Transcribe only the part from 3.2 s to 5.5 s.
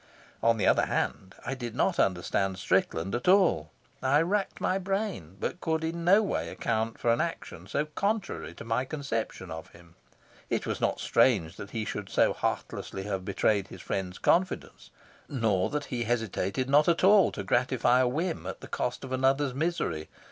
all. I racked my brain,